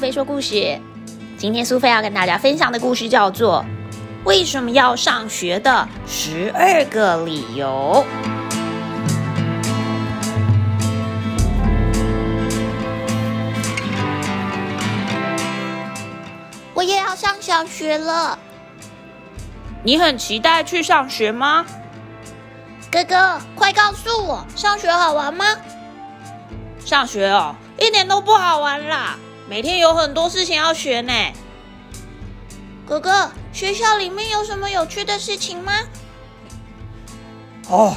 [0.00, 0.80] 苏菲说故事。
[1.36, 3.62] 今天苏菲要跟大家分享的故事叫做
[4.24, 8.02] 《为什么要上学的十二个理由》。
[16.72, 18.38] 我也要上小学了。
[19.82, 21.66] 你很期待去上学吗？
[22.90, 25.44] 哥哥，快告诉我，上学好玩吗？
[26.86, 29.18] 上学哦，一点都不好玩啦！
[29.50, 31.12] 每天有很多事情要学呢。
[32.86, 35.72] 哥哥，学校里面有什么有趣的事情吗？
[37.68, 37.96] 哦，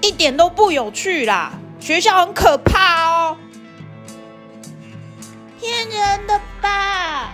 [0.00, 1.52] 一点都不有趣啦！
[1.78, 3.36] 学校很可怕哦。
[5.60, 7.30] 骗人的吧！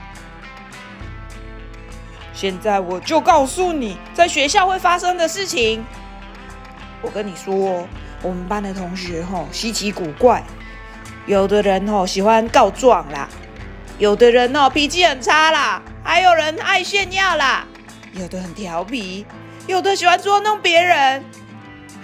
[2.35, 5.85] 现在我就告诉你，在学校会发生的事情。
[7.01, 7.87] 我跟你说，
[8.23, 10.43] 我们班的同学吼稀奇古怪。
[11.27, 13.29] 有的人哦喜欢告状啦，
[13.99, 17.67] 有的人哦脾气很差啦，还有人爱炫耀啦，
[18.13, 19.27] 有的很调皮，
[19.67, 21.25] 有的喜欢捉弄别人，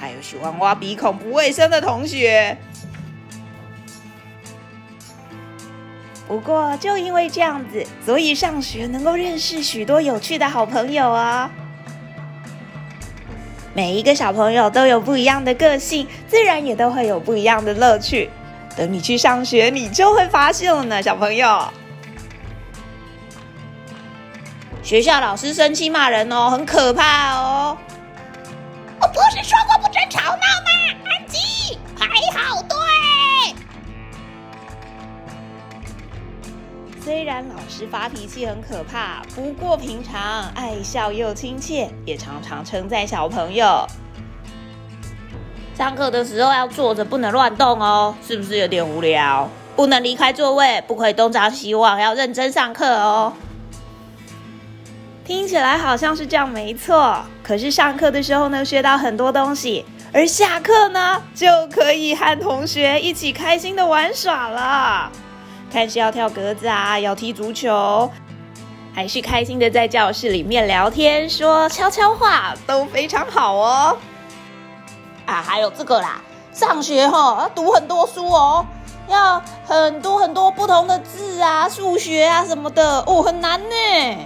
[0.01, 2.59] 还有喜欢挖鼻孔不卫生的同学。
[6.27, 11.49] 不过就因为这样子，所以上学能够认识许多有趣的好朋友啊。
[13.75, 18.29] 每一个小朋友都有不一样的个性，自然也都会有不一样的乐趣。
[18.77, 21.69] 等你去上学，你就会发现了呢，小朋友。
[24.83, 27.77] 学校老师生气骂人哦，很可怕哦。
[29.01, 30.41] 我不是说过不准吵闹吗？
[31.05, 32.07] 安吉，排
[32.37, 32.77] 好队。
[37.05, 43.87] 虽然老师发脾气很可怕，不过平常爱笑又亲切，也常常称赞小朋友。
[45.83, 49.49] 上课的时候要坐着，不能乱动哦，是不是有点无聊？
[49.75, 53.33] 不能离开座位，不可以东张西望，要认真上课哦。
[55.25, 57.21] 听起来好像是这样，没错。
[57.43, 65.11] 可是上课的时候呢，学到很多东西，而下课呢，就可以和同学一起开心的玩耍了。
[65.73, 68.09] 看是要跳格子啊，要踢足球，
[68.95, 73.99] 还是开心的在教室里面聊天、说悄悄话，都非常好哦。
[75.33, 76.21] 啊，还有这个啦，
[76.53, 78.67] 上学哈要读很多书哦，
[79.09, 84.19] 要很多很多不同的字啊，数学啊什么的哦，很难呢。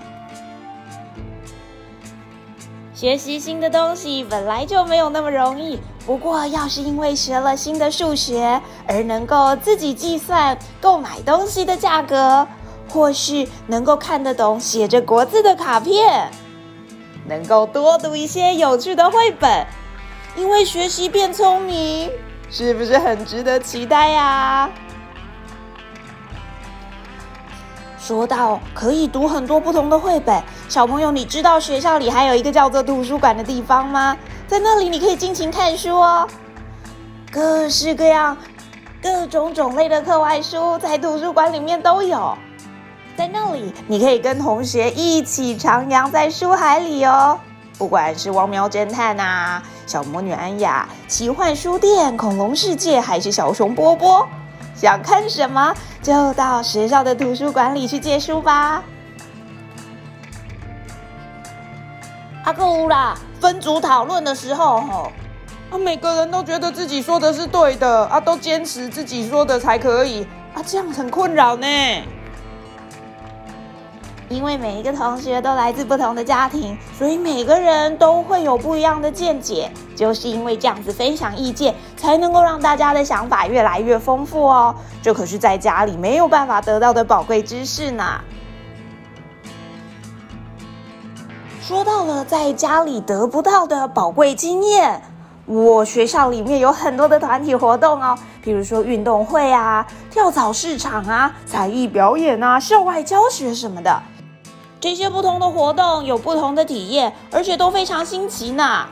[2.92, 12.44] 学习新的东西本来就没有那么容易，不过要是因为学了新的数学而能够自己计算购买东西的价格，
[12.90, 16.28] 或是能够看得懂写着国字的卡片，
[17.28, 19.64] 能够多读一些有趣的绘本。
[20.36, 22.10] 因为学习变聪明，
[22.50, 24.68] 是不是很值得期待呀？
[27.98, 34.16] 说到可以读很多不同的绘本，小朋友，你知道学校里还有一个叫做图书馆的地方吗？
[34.46, 36.28] 在那里你可以尽情看书哦，
[37.32, 38.36] 各式各样、
[39.02, 42.36] 各种种类的课外书在图书馆里面都有。
[43.16, 47.40] 在那里，你可以跟同学一起徜徉在书海里哦。
[47.78, 54.26] 不管是汪喵侦探呐、小魔女安雅、奇幻书店、恐龙世界，还是小熊波波，
[54.74, 58.82] 想看什么就到学校的图书馆里去借书吧。
[62.44, 65.12] 阿克乌啦，分组讨论的时候，吼，
[65.70, 71.66] 啊，每个人都觉得自己说的是对的，啊，都坚持自己说的才可以，啊，这样很困扰呢。
[74.28, 79.70] 因为每一个同学都来自不同的家庭，所以每个人都会有不一样的见解。
[79.94, 84.74] 就是因为这样子分享意见，才能够让大家的想法越来越丰富哦。
[85.00, 88.20] 这可是在家里没有办法得到的宝贵知识呢。
[91.62, 95.00] 说到了在家里得不到的宝贵经验，
[95.46, 104.02] 我学校里面有很多的团体活动哦，比如说运动会啊、跳蚤市场啊、才艺表演啊、校外教学什么的。
[104.86, 108.86] 这些不同的活动有不同的体验，而且都非常新奇呢。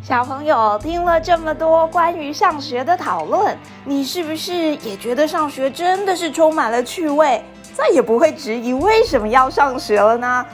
[0.00, 7.44] 小朋友听了这么多关于上学的讨论，你是不是也觉得上学真的是充满了趣味，
[7.74, 10.46] 再也不会质疑为什么要上学了呢？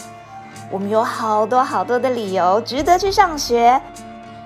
[0.71, 3.79] 我们有好多好多的理由值得去上学，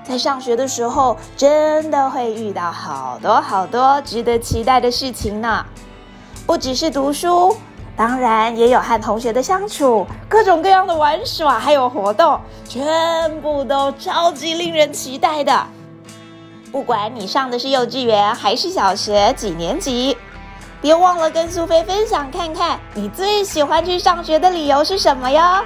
[0.03, 5.65] 在上学的时候真的会遇到好多好多值得期待的事情呢。
[6.53, 7.57] 不只是读书，
[7.97, 12.39] 当然也有和同学的相处，各种各样的玩耍，还有活动，
[12.69, 15.67] 全部都超级令人期待的。
[16.71, 20.15] 不管你上的是幼稚园还是小学几年级，
[20.83, 25.65] 别忘了跟苏菲分享看看，你最喜欢去上学的理由是什么哟。